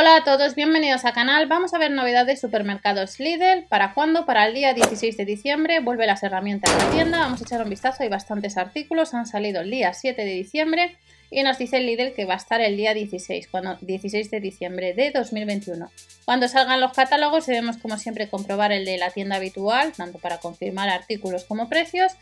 Hola 0.00 0.14
a 0.14 0.22
todos, 0.22 0.54
bienvenidos 0.54 1.04
al 1.04 1.12
canal. 1.12 1.48
Vamos 1.48 1.74
a 1.74 1.78
ver 1.78 1.90
novedades 1.90 2.28
de 2.28 2.36
supermercados 2.36 3.18
Lidl. 3.18 3.64
¿Para 3.68 3.94
cuándo? 3.94 4.26
Para 4.26 4.46
el 4.46 4.54
día 4.54 4.72
16 4.72 5.16
de 5.16 5.24
diciembre. 5.24 5.80
Vuelve 5.80 6.06
las 6.06 6.22
herramientas 6.22 6.72
de 6.72 6.84
la 6.84 6.90
tienda. 6.92 7.18
Vamos 7.18 7.40
a 7.40 7.44
echar 7.44 7.60
un 7.64 7.68
vistazo. 7.68 8.04
Hay 8.04 8.08
bastantes 8.08 8.56
artículos. 8.56 9.12
Han 9.12 9.26
salido 9.26 9.60
el 9.60 9.72
día 9.72 9.92
7 9.92 10.24
de 10.24 10.34
diciembre. 10.34 10.96
Y 11.32 11.42
nos 11.42 11.58
dice 11.58 11.78
el 11.78 11.86
Lidl 11.86 12.14
que 12.14 12.26
va 12.26 12.34
a 12.34 12.36
estar 12.36 12.60
el 12.60 12.76
día 12.76 12.94
16, 12.94 13.48
cuando, 13.48 13.76
16 13.80 14.30
de 14.30 14.38
diciembre 14.38 14.94
de 14.94 15.10
2021. 15.10 15.90
Cuando 16.24 16.46
salgan 16.46 16.80
los 16.80 16.92
catálogos 16.92 17.46
debemos 17.46 17.78
como 17.78 17.98
siempre 17.98 18.28
comprobar 18.28 18.70
el 18.70 18.84
de 18.84 18.98
la 18.98 19.10
tienda 19.10 19.34
habitual, 19.34 19.92
tanto 19.96 20.20
para 20.20 20.38
confirmar 20.38 20.90
artículos 20.90 21.42
como 21.42 21.68
precios. 21.68 22.12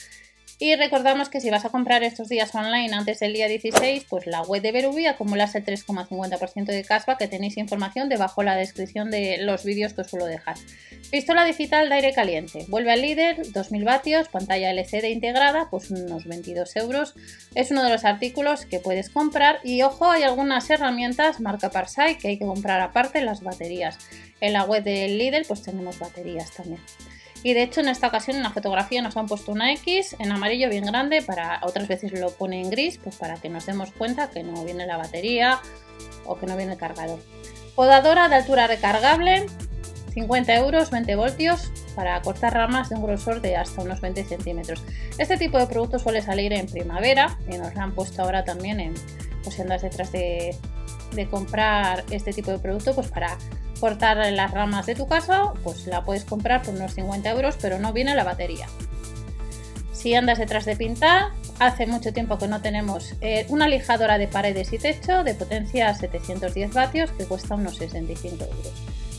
Y 0.58 0.74
recordamos 0.74 1.28
que 1.28 1.42
si 1.42 1.50
vas 1.50 1.66
a 1.66 1.68
comprar 1.68 2.02
estos 2.02 2.30
días 2.30 2.54
online 2.54 2.94
antes 2.94 3.20
del 3.20 3.34
día 3.34 3.46
16, 3.46 4.06
pues 4.08 4.26
la 4.26 4.40
web 4.40 4.62
de 4.62 4.72
Berubi 4.72 5.04
acumulas 5.04 5.54
el 5.54 5.66
3,50% 5.66 6.64
de 6.64 6.82
caspa 6.82 7.18
que 7.18 7.28
tenéis 7.28 7.58
información 7.58 8.08
debajo 8.08 8.42
la 8.42 8.56
descripción 8.56 9.10
de 9.10 9.36
los 9.38 9.64
vídeos 9.64 9.92
que 9.92 10.00
os 10.00 10.06
suelo 10.06 10.24
dejar. 10.24 10.56
Pistola 11.10 11.44
digital 11.44 11.90
de 11.90 11.96
aire 11.96 12.14
caliente. 12.14 12.64
Vuelve 12.68 12.90
al 12.90 13.02
líder, 13.02 13.52
2000 13.52 13.84
vatios, 13.84 14.28
pantalla 14.28 14.70
LCD 14.70 15.10
integrada, 15.10 15.68
pues 15.70 15.90
unos 15.90 16.24
22 16.24 16.74
euros. 16.76 17.14
Es 17.54 17.70
uno 17.70 17.84
de 17.84 17.90
los 17.90 18.06
artículos 18.06 18.64
que 18.64 18.80
puedes 18.80 19.10
comprar 19.10 19.58
y 19.62 19.82
ojo, 19.82 20.10
hay 20.10 20.22
algunas 20.22 20.70
herramientas 20.70 21.38
marca 21.38 21.68
Parsai 21.68 22.16
que 22.16 22.28
hay 22.28 22.38
que 22.38 22.46
comprar 22.46 22.80
aparte 22.80 23.20
las 23.20 23.42
baterías. 23.42 23.98
En 24.40 24.54
la 24.54 24.64
web 24.64 24.82
del 24.82 25.18
líder 25.18 25.44
pues 25.46 25.60
tenemos 25.60 25.98
baterías 25.98 26.50
también. 26.52 26.80
Y 27.46 27.54
de 27.54 27.62
hecho 27.62 27.80
en 27.80 27.86
esta 27.86 28.08
ocasión 28.08 28.38
en 28.38 28.42
la 28.42 28.50
fotografía 28.50 29.00
nos 29.02 29.16
han 29.16 29.28
puesto 29.28 29.52
una 29.52 29.72
X 29.74 30.16
en 30.18 30.32
amarillo 30.32 30.68
bien 30.68 30.84
grande, 30.84 31.22
para 31.22 31.60
otras 31.62 31.86
veces 31.86 32.10
lo 32.10 32.32
pone 32.32 32.60
en 32.60 32.70
gris, 32.70 32.98
pues 32.98 33.14
para 33.14 33.36
que 33.36 33.48
nos 33.48 33.66
demos 33.66 33.92
cuenta 33.92 34.30
que 34.30 34.42
no 34.42 34.64
viene 34.64 34.84
la 34.84 34.96
batería 34.96 35.60
o 36.24 36.36
que 36.36 36.46
no 36.46 36.56
viene 36.56 36.72
el 36.72 36.78
cargador. 36.78 37.20
Podadora 37.76 38.28
de 38.28 38.34
altura 38.34 38.66
recargable, 38.66 39.46
50 40.12 40.56
euros, 40.56 40.90
20 40.90 41.14
voltios, 41.14 41.70
para 41.94 42.20
cortar 42.20 42.52
ramas 42.52 42.88
de 42.88 42.96
un 42.96 43.04
grosor 43.04 43.40
de 43.40 43.54
hasta 43.54 43.80
unos 43.80 44.00
20 44.00 44.24
centímetros. 44.24 44.82
Este 45.16 45.36
tipo 45.36 45.56
de 45.56 45.68
producto 45.68 46.00
suele 46.00 46.22
salir 46.22 46.52
en 46.52 46.66
primavera 46.66 47.38
y 47.48 47.58
nos 47.58 47.72
lo 47.76 47.80
han 47.80 47.94
puesto 47.94 48.22
ahora 48.22 48.44
también 48.44 48.80
en, 48.80 48.94
pues 49.44 49.54
si 49.54 49.62
andas 49.62 49.82
detrás 49.82 50.10
de, 50.10 50.56
de 51.12 51.28
comprar 51.28 52.02
este 52.10 52.32
tipo 52.32 52.50
de 52.50 52.58
producto, 52.58 52.92
pues 52.92 53.06
para 53.06 53.38
cortar 53.80 54.16
las 54.32 54.50
ramas 54.50 54.86
de 54.86 54.94
tu 54.94 55.06
casa, 55.06 55.52
pues 55.62 55.86
la 55.86 56.04
puedes 56.04 56.24
comprar 56.24 56.62
por 56.62 56.74
unos 56.74 56.94
50 56.94 57.30
euros, 57.30 57.56
pero 57.60 57.78
no 57.78 57.92
viene 57.92 58.14
la 58.14 58.24
batería. 58.24 58.66
Si 59.92 60.14
andas 60.14 60.38
detrás 60.38 60.64
de 60.64 60.76
pintar, 60.76 61.32
hace 61.58 61.86
mucho 61.86 62.12
tiempo 62.12 62.38
que 62.38 62.48
no 62.48 62.60
tenemos 62.60 63.14
eh, 63.20 63.46
una 63.48 63.66
lijadora 63.66 64.18
de 64.18 64.28
paredes 64.28 64.72
y 64.72 64.78
techo 64.78 65.24
de 65.24 65.34
potencia 65.34 65.92
710 65.94 66.72
vatios 66.74 67.10
que 67.12 67.24
cuesta 67.24 67.54
unos 67.54 67.76
65 67.76 68.44
euros. 68.44 68.72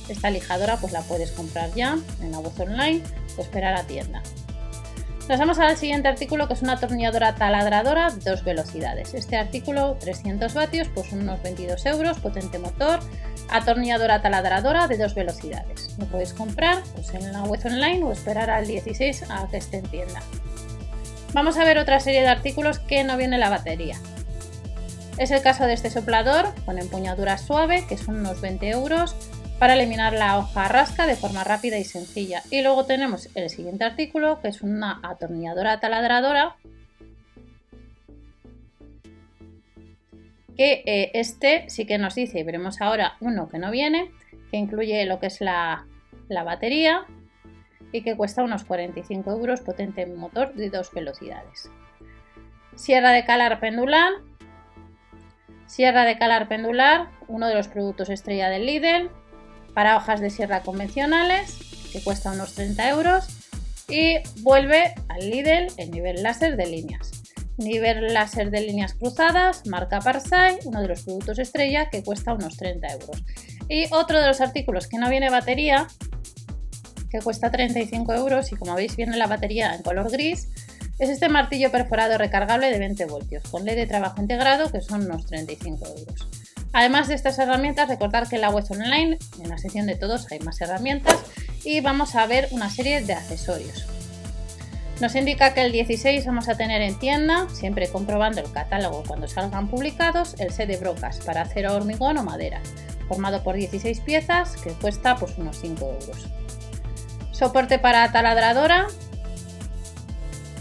Esta 0.07 0.29
lijadora 0.29 0.77
pues 0.77 0.93
la 0.93 1.01
puedes 1.01 1.31
comprar 1.31 1.73
ya 1.73 1.97
en 2.21 2.31
la 2.31 2.39
voz 2.39 2.57
online 2.59 3.01
o 3.37 3.41
esperar 3.41 3.75
a 3.75 3.83
tienda. 3.83 4.21
Nos 5.29 5.39
vamos 5.39 5.59
al 5.59 5.75
siguiente 5.75 6.07
artículo 6.07 6.47
que 6.47 6.53
es 6.53 6.61
una 6.61 6.73
atornilladora 6.73 7.35
taladradora 7.35 8.11
dos 8.23 8.45
velocidades. 8.45 9.13
Este 9.13 9.35
artículo 9.35 9.97
300 9.99 10.53
vatios, 10.53 10.87
pues 10.95 11.11
unos 11.11 11.43
22 11.43 11.85
euros, 11.85 12.17
potente 12.19 12.59
motor, 12.59 13.01
atornilladora 13.49 14.21
taladradora 14.21 14.87
de 14.87 14.97
dos 14.97 15.15
velocidades. 15.15 15.93
Lo 15.99 16.05
podéis 16.05 16.31
comprar 16.31 16.81
pues, 16.95 17.13
en 17.13 17.33
la 17.33 17.43
web 17.43 17.59
online 17.65 18.05
o 18.05 18.13
esperar 18.13 18.49
al 18.49 18.67
16 18.67 19.29
a 19.29 19.49
que 19.49 19.57
esté 19.57 19.79
en 19.79 19.87
tienda. 19.87 20.21
Vamos 21.33 21.57
a 21.57 21.65
ver 21.65 21.77
otra 21.77 21.99
serie 21.99 22.21
de 22.21 22.29
artículos 22.29 22.79
que 22.79 23.03
no 23.03 23.17
viene 23.17 23.37
la 23.37 23.49
batería. 23.49 23.97
Es 25.17 25.31
el 25.31 25.41
caso 25.41 25.65
de 25.65 25.73
este 25.73 25.89
soplador 25.89 26.53
con 26.63 26.79
empuñadura 26.79 27.37
suave, 27.37 27.85
que 27.89 27.97
son 27.97 28.19
unos 28.19 28.39
20 28.39 28.69
euros, 28.69 29.13
para 29.59 29.73
eliminar 29.73 30.13
la 30.13 30.37
hoja 30.37 30.67
rasca 30.67 31.07
de 31.07 31.15
forma 31.15 31.43
rápida 31.43 31.77
y 31.79 31.83
sencilla. 31.83 32.43
Y 32.51 32.61
luego 32.61 32.85
tenemos 32.85 33.29
el 33.35 33.49
siguiente 33.49 33.83
artículo, 33.83 34.39
que 34.41 34.49
es 34.49 34.61
una 34.61 34.99
atornilladora 35.01 35.79
taladradora, 35.79 36.55
que 40.55 40.83
eh, 40.85 41.11
este 41.13 41.69
sí 41.69 41.85
que 41.85 41.97
nos 41.97 42.15
dice, 42.15 42.39
y 42.39 42.43
veremos 42.43 42.81
ahora 42.81 43.15
uno 43.19 43.47
que 43.49 43.59
no 43.59 43.71
viene, 43.71 44.11
que 44.51 44.57
incluye 44.57 45.05
lo 45.05 45.19
que 45.19 45.27
es 45.27 45.41
la, 45.41 45.85
la 46.29 46.43
batería 46.43 47.05
y 47.91 48.01
que 48.01 48.15
cuesta 48.15 48.43
unos 48.43 48.63
45 48.63 49.31
euros, 49.31 49.61
potente 49.61 50.05
motor 50.05 50.53
de 50.53 50.69
dos 50.69 50.91
velocidades. 50.93 51.71
Sierra 52.75 53.11
de 53.11 53.25
calar 53.25 53.59
pendular. 53.59 54.13
Sierra 55.65 56.05
de 56.05 56.17
calar 56.17 56.47
pendular, 56.47 57.09
uno 57.27 57.47
de 57.47 57.55
los 57.55 57.67
productos 57.67 58.09
estrella 58.09 58.49
del 58.49 58.65
Lidl, 58.65 59.11
para 59.77 59.95
hojas 59.95 60.21
de 60.21 60.31
sierra 60.31 60.63
convencionales, 60.63 61.59
que 61.93 62.01
cuesta 62.01 62.31
unos 62.31 62.55
30 62.55 62.89
euros, 62.89 63.27
y 63.87 64.15
vuelve 64.41 64.95
al 65.07 65.29
Lidl 65.29 65.67
el 65.77 65.91
nivel 65.91 66.23
láser 66.23 66.57
de 66.57 66.65
líneas. 66.65 67.11
Nivel 67.57 68.11
láser 68.11 68.49
de 68.49 68.61
líneas 68.61 68.95
cruzadas, 68.95 69.67
marca 69.67 69.99
Parsai, 69.99 70.57
uno 70.65 70.81
de 70.81 70.87
los 70.87 71.03
productos 71.03 71.37
estrella 71.37 71.91
que 71.91 72.01
cuesta 72.01 72.33
unos 72.33 72.57
30 72.57 72.87
euros. 72.93 73.23
Y 73.69 73.85
otro 73.93 74.19
de 74.19 74.25
los 74.25 74.41
artículos 74.41 74.87
que 74.87 74.97
no 74.97 75.11
viene 75.11 75.29
batería, 75.29 75.85
que 77.11 77.19
cuesta 77.19 77.51
35 77.51 78.15
euros 78.15 78.51
y 78.51 78.55
como 78.55 78.73
veis 78.73 78.95
viene 78.95 79.15
la 79.15 79.27
batería 79.27 79.75
en 79.75 79.83
color 79.83 80.09
gris, 80.09 80.49
es 80.97 81.09
este 81.09 81.29
martillo 81.29 81.71
perforado 81.71 82.17
recargable 82.17 82.71
de 82.71 82.79
20 82.79 83.05
voltios 83.05 83.43
con 83.43 83.63
LED 83.63 83.75
de 83.75 83.85
trabajo 83.85 84.19
integrado 84.23 84.71
que 84.71 84.81
son 84.81 85.05
unos 85.05 85.27
35 85.27 85.85
euros. 85.85 86.36
Además 86.77 87.07
de 87.07 87.15
estas 87.15 87.39
herramientas, 87.39 87.89
recordar 87.89 88.29
que 88.29 88.35
en 88.35 88.41
la 88.41 88.51
web 88.51 88.63
online, 88.69 89.17
en 89.41 89.49
la 89.49 89.57
sección 89.57 89.87
de 89.87 89.95
todos, 89.95 90.31
hay 90.31 90.37
más 90.41 90.61
herramientas 90.61 91.17
y 91.63 91.81
vamos 91.81 92.13
a 92.13 92.27
ver 92.27 92.49
una 92.51 92.69
serie 92.69 93.01
de 93.01 93.13
accesorios. 93.13 93.87
Nos 95.01 95.15
indica 95.15 95.55
que 95.55 95.61
el 95.61 95.71
16 95.71 96.23
vamos 96.27 96.49
a 96.49 96.55
tener 96.55 96.83
en 96.83 96.99
tienda, 96.99 97.49
siempre 97.49 97.87
comprobando 97.87 98.41
el 98.41 98.51
catálogo 98.51 99.01
cuando 99.07 99.27
salgan 99.27 99.69
publicados, 99.69 100.35
el 100.37 100.51
set 100.51 100.69
de 100.69 100.77
brocas 100.77 101.17
para 101.21 101.41
acero, 101.41 101.73
hormigón 101.73 102.19
o 102.19 102.23
madera, 102.23 102.61
formado 103.07 103.41
por 103.41 103.55
16 103.55 103.99
piezas 104.01 104.55
que 104.57 104.69
cuesta 104.73 105.15
pues, 105.15 105.35
unos 105.39 105.57
5 105.59 105.83
euros. 105.83 106.27
Soporte 107.31 107.79
para 107.79 108.11
taladradora, 108.11 108.85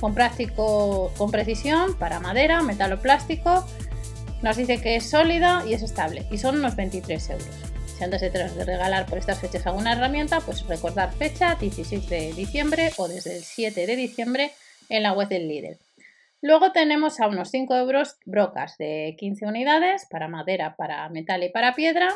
con, 0.00 0.15
práctico, 0.15 1.12
con 1.19 1.31
precisión 1.31 1.94
para 1.98 2.21
madera, 2.21 2.62
metal 2.62 2.94
o 2.94 3.00
plástico, 3.00 3.66
nos 4.42 4.56
dice 4.56 4.80
que 4.80 4.97
es 4.97 5.08
sólida 5.08 5.64
y 5.66 5.74
es 5.74 5.82
estable 5.82 6.26
y 6.30 6.38
son 6.38 6.58
unos 6.58 6.76
23 6.76 7.30
euros. 7.30 7.48
Si 7.97 8.04
antes 8.04 8.20
de 8.20 8.64
regalar 8.64 9.06
por 9.06 9.16
estas 9.16 9.41
fechas 9.41 9.66
alguna 9.66 9.92
herramienta, 9.92 10.41
pues 10.41 10.66
recordar 10.66 11.12
fecha 11.14 11.54
16 11.54 12.08
de 12.10 12.32
diciembre 12.34 12.92
o 12.98 13.08
desde 13.08 13.36
el 13.36 13.42
7 13.42 13.86
de 13.86 13.97
diciembre 13.97 14.52
en 14.91 15.02
la 15.02 15.12
web 15.12 15.28
del 15.28 15.48
líder. 15.48 15.78
Luego 16.42 16.72
tenemos 16.72 17.20
a 17.20 17.28
unos 17.28 17.50
5 17.50 17.74
euros 17.74 18.19
brocas 18.26 18.76
de 18.76 19.16
15 19.19 19.47
unidades 19.47 20.06
para 20.10 20.28
madera, 20.28 20.76
para 20.76 21.08
metal 21.08 21.42
y 21.42 21.48
para 21.48 21.74
piedra. 21.74 22.12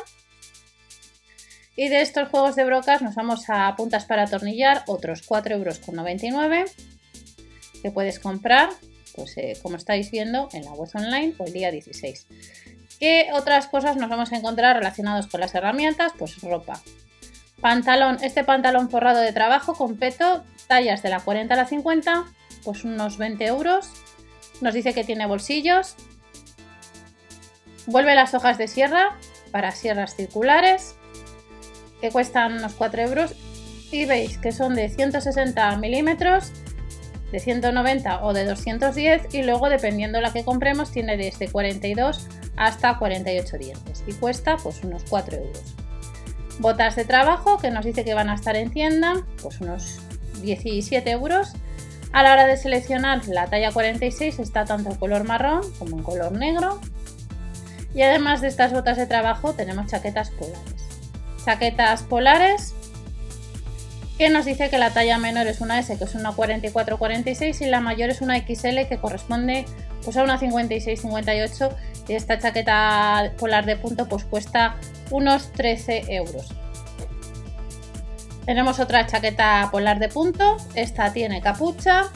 Y 1.75 1.87
de 1.87 2.01
estos 2.01 2.29
juegos 2.29 2.55
de 2.55 2.65
brocas 2.65 3.01
nos 3.01 3.15
vamos 3.15 3.49
a 3.49 3.75
puntas 3.75 4.05
para 4.05 4.23
atornillar, 4.23 4.83
otros 4.85 5.27
4,99 5.27 5.53
euros 5.53 6.75
que 7.81 7.89
puedes 7.91 8.19
comprar 8.19 8.69
pues 9.15 9.37
eh, 9.37 9.57
como 9.61 9.77
estáis 9.77 10.11
viendo 10.11 10.49
en 10.53 10.65
la 10.65 10.73
web 10.73 10.89
online 10.93 11.33
o 11.37 11.45
el 11.45 11.53
día 11.53 11.71
16. 11.71 12.27
¿Qué 12.99 13.29
otras 13.33 13.67
cosas 13.67 13.97
nos 13.97 14.09
vamos 14.09 14.31
a 14.31 14.37
encontrar 14.37 14.75
relacionadas 14.75 15.27
con 15.27 15.41
las 15.41 15.55
herramientas? 15.55 16.13
Pues 16.17 16.39
ropa. 16.41 16.81
Pantalón, 17.59 18.17
este 18.21 18.43
pantalón 18.43 18.89
forrado 18.89 19.19
de 19.19 19.33
trabajo 19.33 19.73
con 19.73 19.97
peto, 19.97 20.43
tallas 20.67 21.01
de 21.01 21.09
la 21.09 21.19
40 21.19 21.53
a 21.53 21.57
la 21.57 21.65
50, 21.65 22.25
pues 22.63 22.83
unos 22.83 23.17
20 23.17 23.45
euros. 23.45 23.89
Nos 24.61 24.73
dice 24.73 24.93
que 24.93 25.03
tiene 25.03 25.25
bolsillos. 25.25 25.95
Vuelve 27.87 28.13
las 28.13 28.33
hojas 28.33 28.57
de 28.57 28.67
sierra 28.67 29.17
para 29.51 29.71
sierras 29.71 30.15
circulares, 30.15 30.95
que 31.99 32.11
cuestan 32.11 32.53
unos 32.53 32.73
4 32.73 33.01
euros. 33.01 33.35
Y 33.91 34.05
veis 34.05 34.37
que 34.37 34.51
son 34.51 34.75
de 34.75 34.89
160 34.89 35.75
milímetros 35.77 36.51
de 37.31 37.39
190 37.39 38.23
o 38.23 38.33
de 38.33 38.45
210 38.45 39.33
y 39.33 39.43
luego 39.43 39.69
dependiendo 39.69 40.19
la 40.21 40.33
que 40.33 40.43
compremos 40.43 40.91
tiene 40.91 41.17
desde 41.17 41.49
42 41.49 42.27
hasta 42.57 42.97
48 42.97 43.57
dientes 43.57 44.03
y 44.05 44.13
cuesta 44.13 44.57
pues 44.57 44.83
unos 44.83 45.03
4 45.09 45.37
euros. 45.37 45.75
Botas 46.59 46.95
de 46.95 47.05
trabajo 47.05 47.57
que 47.57 47.71
nos 47.71 47.85
dice 47.85 48.03
que 48.03 48.13
van 48.13 48.29
a 48.29 48.35
estar 48.35 48.55
en 48.55 48.71
tienda 48.71 49.25
pues 49.41 49.61
unos 49.61 49.99
17 50.41 51.09
euros. 51.11 51.53
A 52.13 52.23
la 52.23 52.33
hora 52.33 52.45
de 52.45 52.57
seleccionar 52.57 53.25
la 53.27 53.47
talla 53.47 53.71
46 53.71 54.39
está 54.39 54.65
tanto 54.65 54.91
en 54.91 54.97
color 54.97 55.23
marrón 55.23 55.61
como 55.79 55.97
en 55.97 56.03
color 56.03 56.33
negro. 56.33 56.79
Y 57.95 58.01
además 58.01 58.41
de 58.41 58.47
estas 58.47 58.73
botas 58.73 58.97
de 58.97 59.05
trabajo 59.05 59.53
tenemos 59.53 59.87
chaquetas 59.87 60.29
polares. 60.31 60.85
Chaquetas 61.45 62.03
polares 62.03 62.75
que 64.21 64.29
nos 64.29 64.45
dice 64.45 64.69
que 64.69 64.77
la 64.77 64.91
talla 64.91 65.17
menor 65.17 65.47
es 65.47 65.61
una 65.61 65.79
S, 65.79 65.97
que 65.97 66.03
es 66.03 66.13
una 66.13 66.29
44-46, 66.29 67.65
y 67.65 67.65
la 67.65 67.79
mayor 67.79 68.11
es 68.11 68.21
una 68.21 68.37
XL, 68.37 68.85
que 68.87 68.99
corresponde 69.01 69.65
pues, 70.03 70.15
a 70.15 70.21
una 70.21 70.39
56-58, 70.39 71.75
Y 72.07 72.13
esta 72.13 72.37
chaqueta 72.37 73.31
polar 73.39 73.65
de 73.65 73.77
punto 73.77 74.07
pues 74.07 74.23
cuesta 74.25 74.75
unos 75.09 75.51
13 75.53 76.13
euros. 76.13 76.53
Tenemos 78.45 78.79
otra 78.79 79.07
chaqueta 79.07 79.69
polar 79.71 79.97
de 79.97 80.09
punto, 80.09 80.57
esta 80.75 81.11
tiene 81.11 81.41
capucha. 81.41 82.11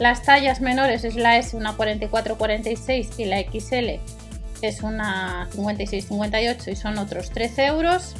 Las 0.00 0.24
tallas 0.24 0.60
menores 0.60 1.04
es 1.04 1.14
la 1.14 1.36
S, 1.36 1.56
una 1.56 1.76
44-46 1.76 3.10
y 3.18 3.24
la 3.26 3.38
XL 3.42 4.00
es 4.62 4.82
una 4.82 5.48
56-58 5.52 6.72
y 6.72 6.74
son 6.74 6.98
otros 6.98 7.30
13 7.30 7.66
euros. 7.66 8.16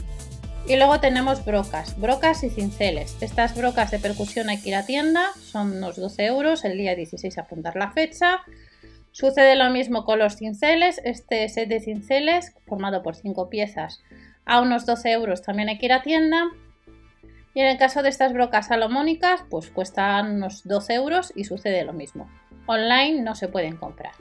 Y 0.68 0.76
luego 0.76 1.00
tenemos 1.00 1.46
brocas, 1.46 1.98
brocas 1.98 2.44
y 2.44 2.50
cinceles. 2.50 3.16
Estas 3.22 3.56
brocas 3.56 3.90
de 3.90 3.98
percusión 3.98 4.50
hay 4.50 4.60
que 4.60 4.68
ir 4.68 4.74
a 4.74 4.84
tienda, 4.84 5.28
son 5.40 5.78
unos 5.78 5.96
12 5.96 6.26
euros, 6.26 6.62
el 6.66 6.76
día 6.76 6.94
16 6.94 7.38
apuntar 7.38 7.74
la 7.74 7.90
fecha. 7.90 8.42
Sucede 9.10 9.56
lo 9.56 9.70
mismo 9.70 10.04
con 10.04 10.18
los 10.18 10.36
cinceles, 10.36 11.00
este 11.04 11.48
set 11.48 11.70
de 11.70 11.80
cinceles 11.80 12.52
formado 12.66 13.02
por 13.02 13.16
5 13.16 13.48
piezas 13.48 14.02
a 14.48 14.60
unos 14.60 14.86
12 14.86 15.12
euros 15.12 15.42
también 15.42 15.68
hay 15.68 15.78
que 15.78 15.86
ir 15.86 15.92
a 15.92 16.02
tienda. 16.02 16.50
Y 17.54 17.60
en 17.60 17.66
el 17.66 17.78
caso 17.78 18.02
de 18.02 18.08
estas 18.08 18.32
brocas 18.32 18.68
salomónicas, 18.68 19.44
pues 19.48 19.70
cuestan 19.70 20.36
unos 20.36 20.64
12 20.64 20.94
euros 20.94 21.32
y 21.36 21.44
sucede 21.44 21.84
lo 21.84 21.92
mismo. 21.92 22.30
Online 22.66 23.22
no 23.22 23.34
se 23.34 23.48
pueden 23.48 23.76
comprar. 23.76 24.12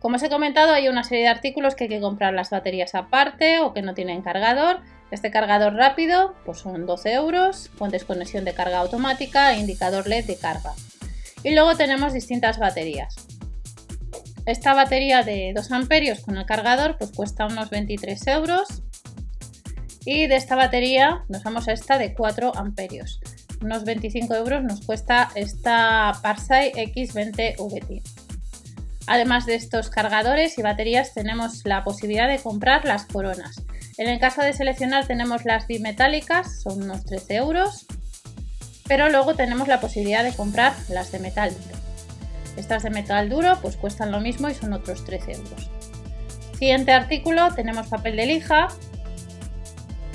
Como 0.00 0.16
os 0.16 0.22
he 0.22 0.28
comentado, 0.28 0.72
hay 0.72 0.88
una 0.88 1.04
serie 1.04 1.24
de 1.24 1.30
artículos 1.30 1.74
que 1.74 1.84
hay 1.84 1.90
que 1.90 2.00
comprar 2.00 2.34
las 2.34 2.50
baterías 2.50 2.94
aparte 2.94 3.60
o 3.60 3.72
que 3.72 3.82
no 3.82 3.94
tienen 3.94 4.22
cargador. 4.22 4.80
Este 5.10 5.30
cargador 5.30 5.74
rápido 5.74 6.34
pues 6.44 6.58
son 6.58 6.86
12 6.86 7.12
euros, 7.12 7.70
con 7.78 7.90
desconexión 7.90 8.44
de 8.44 8.54
carga 8.54 8.78
automática 8.78 9.52
e 9.52 9.60
indicador 9.60 10.06
LED 10.06 10.26
de 10.26 10.36
carga. 10.36 10.72
Y 11.42 11.54
luego 11.54 11.76
tenemos 11.76 12.12
distintas 12.12 12.58
baterías. 12.58 13.14
Esta 14.46 14.74
batería 14.74 15.22
de 15.22 15.52
2 15.54 15.72
amperios 15.72 16.20
con 16.20 16.36
el 16.36 16.46
cargador 16.46 16.96
pues 16.98 17.12
cuesta 17.12 17.46
unos 17.46 17.70
23 17.70 18.26
euros. 18.28 18.82
Y 20.04 20.26
de 20.26 20.36
esta 20.36 20.54
batería 20.54 21.24
nos 21.28 21.42
vamos 21.42 21.68
a 21.68 21.72
esta 21.72 21.98
de 21.98 22.14
4 22.14 22.56
amperios. 22.56 23.20
Unos 23.60 23.84
25 23.84 24.34
euros 24.34 24.62
nos 24.62 24.84
cuesta 24.84 25.30
esta 25.34 26.12
Parsai 26.22 26.72
X20 26.72 27.56
VT. 27.58 28.02
Además 29.08 29.46
de 29.46 29.54
estos 29.54 29.88
cargadores 29.88 30.58
y 30.58 30.62
baterías 30.62 31.14
tenemos 31.14 31.64
la 31.64 31.84
posibilidad 31.84 32.28
de 32.28 32.38
comprar 32.38 32.84
las 32.84 33.06
coronas. 33.06 33.65
En 33.98 34.08
el 34.08 34.20
caso 34.20 34.42
de 34.42 34.52
seleccionar 34.52 35.06
tenemos 35.06 35.46
las 35.46 35.66
bimetálicas, 35.66 36.60
son 36.62 36.82
unos 36.82 37.04
13 37.06 37.36
euros, 37.36 37.86
pero 38.86 39.08
luego 39.08 39.34
tenemos 39.34 39.68
la 39.68 39.80
posibilidad 39.80 40.22
de 40.22 40.34
comprar 40.34 40.74
las 40.90 41.12
de 41.12 41.18
metal 41.18 41.50
duro. 41.50 41.76
Estas 42.58 42.82
de 42.82 42.90
metal 42.90 43.30
duro 43.30 43.58
pues 43.62 43.76
cuestan 43.76 44.12
lo 44.12 44.20
mismo 44.20 44.48
y 44.50 44.54
son 44.54 44.74
otros 44.74 45.04
13 45.04 45.32
euros. 45.32 45.70
Siguiente 46.58 46.92
artículo 46.92 47.54
tenemos 47.54 47.86
papel 47.88 48.16
de 48.16 48.26
lija. 48.26 48.68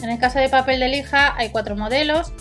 En 0.03 0.09
el 0.09 0.19
caso 0.19 0.39
de 0.39 0.49
papel 0.49 0.79
de 0.79 0.87
lija 0.87 1.35
hay 1.35 1.49
cuatro 1.49 1.75
modelos. 1.75 2.33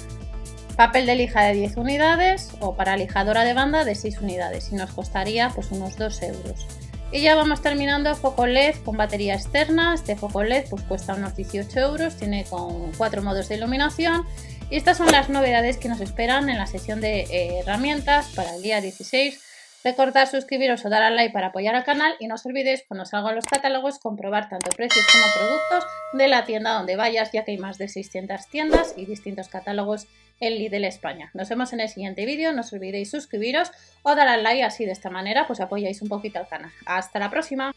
Papel 0.77 1.05
de 1.07 1.15
lija 1.15 1.43
de 1.43 1.55
10 1.55 1.77
unidades 1.77 2.51
o 2.61 2.75
para 2.75 2.97
lijadora 2.97 3.45
de 3.45 3.55
banda 3.55 3.85
de 3.85 3.95
6 3.95 4.21
unidades 4.21 4.73
y 4.73 4.75
nos 4.75 4.93
costaría 4.93 5.51
pues 5.51 5.71
unos 5.71 5.97
2 5.97 6.23
euros. 6.23 6.67
Y 7.12 7.23
ya 7.23 7.35
vamos 7.35 7.61
terminando 7.61 8.15
foco 8.15 8.47
LED 8.47 8.77
con 8.85 8.97
batería 8.97 9.35
externa. 9.35 9.95
Este 9.95 10.15
foco 10.15 10.45
LED 10.45 10.67
pues 10.71 10.83
cuesta 10.83 11.15
unos 11.15 11.35
18 11.35 11.81
euros, 11.81 12.17
tiene 12.17 12.45
con 12.45 12.93
4 12.93 13.23
modos 13.23 13.49
de 13.49 13.57
iluminación. 13.57 14.25
Y 14.71 14.77
estas 14.77 14.99
son 14.99 15.11
las 15.11 15.29
novedades 15.29 15.77
que 15.77 15.89
nos 15.89 16.01
esperan 16.01 16.49
en 16.49 16.59
la 16.59 16.67
sesión 16.69 17.01
de 17.01 17.23
eh, 17.23 17.59
herramientas 17.59 18.29
para 18.37 18.55
el 18.55 18.62
día 18.62 18.81
16. 18.81 19.50
Recordad 19.82 20.29
suscribiros 20.29 20.85
o 20.85 20.91
dar 20.91 21.03
al 21.03 21.17
like 21.17 21.32
para 21.32 21.49
apoyar 21.49 21.75
al 21.75 21.85
canal 21.85 22.15
y 22.19 22.27
no 22.27 22.35
os 22.35 22.44
olvidéis 22.44 22.85
cuando 22.87 23.06
salgan 23.06 23.35
los 23.35 23.47
catálogos 23.47 23.99
comprobar 23.99 24.50
tanto 24.50 24.71
precios 24.77 25.06
como 25.11 25.25
productos 25.32 25.91
de 26.12 26.29
la 26.29 26.44
tienda 26.44 26.75
donde 26.75 26.97
vayas 26.97 27.32
ya 27.32 27.44
que 27.44 27.53
hay 27.53 27.59
más 27.59 27.79
de 27.79 27.88
600 27.88 28.47
tiendas 28.49 28.93
y 28.99 29.06
distintos 29.06 29.49
catálogos 29.49 30.06
en 30.38 30.55
Lidl 30.56 30.85
España. 30.85 31.31
Nos 31.32 31.49
vemos 31.49 31.73
en 31.73 31.81
el 31.81 31.88
siguiente 31.88 32.27
vídeo, 32.27 32.53
no 32.53 32.61
os 32.61 32.73
olvidéis 32.75 33.11
suscribiros 33.11 33.71
o 34.03 34.15
dar 34.15 34.29
al 34.29 34.43
like 34.43 34.65
así 34.65 34.85
de 34.85 34.93
esta 34.93 35.09
manera 35.09 35.47
pues 35.47 35.61
apoyáis 35.61 36.03
un 36.03 36.09
poquito 36.09 36.38
al 36.38 36.49
canal. 36.49 36.73
Hasta 36.85 37.19
la 37.19 37.31
próxima. 37.31 37.75